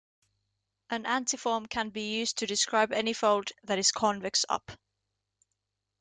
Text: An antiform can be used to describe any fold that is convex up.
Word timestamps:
An 0.89 1.03
antiform 1.03 1.69
can 1.69 1.91
be 1.91 2.15
used 2.17 2.39
to 2.39 2.47
describe 2.47 2.91
any 2.91 3.13
fold 3.13 3.51
that 3.65 3.77
is 3.77 3.91
convex 3.91 4.43
up. 4.49 4.71